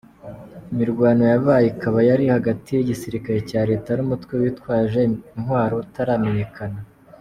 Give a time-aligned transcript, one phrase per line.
[0.71, 4.99] Imirwano yabaye ikaba yari hagati y’igisirikare cya Leta n’umutwe witwaje
[5.35, 6.79] intwaro utaramenyekana.